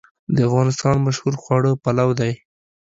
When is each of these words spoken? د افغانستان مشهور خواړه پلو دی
د 0.35 0.37
افغانستان 0.47 0.95
مشهور 1.07 1.33
خواړه 1.41 1.71
پلو 1.83 2.09
دی 2.19 2.31